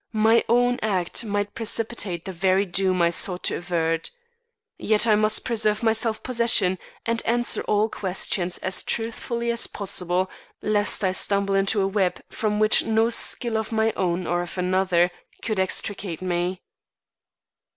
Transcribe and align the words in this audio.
My 0.13 0.43
own 0.49 0.79
act 0.81 1.23
might 1.25 1.53
precipitate 1.53 2.25
the 2.25 2.31
very 2.31 2.65
doom 2.65 3.03
I 3.03 3.11
sought 3.11 3.43
to 3.43 3.57
avert. 3.57 4.09
Yet 4.79 5.05
I 5.05 5.13
must 5.13 5.45
preserve 5.45 5.83
my 5.83 5.93
self 5.93 6.23
possession 6.23 6.79
and 7.05 7.21
answer 7.23 7.61
all 7.67 7.87
questions 7.87 8.57
as 8.63 8.81
truthfully 8.81 9.51
as 9.51 9.67
possible 9.67 10.27
lest 10.59 11.03
I 11.03 11.11
stumble 11.11 11.53
into 11.53 11.81
a 11.81 11.87
web 11.87 12.19
from 12.31 12.57
which 12.59 12.83
no 12.83 13.11
skill 13.11 13.59
of 13.59 13.71
my 13.71 13.91
own 13.95 14.25
or 14.25 14.41
of 14.41 14.57
another 14.57 15.11
could 15.43 15.59
extricate 15.59 16.19
me. 16.23 16.63